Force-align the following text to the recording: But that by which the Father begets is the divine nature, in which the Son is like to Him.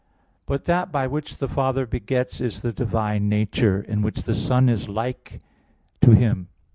But 0.47 0.65
that 0.65 0.91
by 0.91 1.05
which 1.05 1.37
the 1.37 1.47
Father 1.47 1.85
begets 1.85 2.41
is 2.41 2.61
the 2.63 2.73
divine 2.73 3.29
nature, 3.29 3.79
in 3.79 4.01
which 4.01 4.23
the 4.23 4.33
Son 4.33 4.67
is 4.67 4.89
like 4.89 5.39
to 6.01 6.15
Him. 6.15 6.47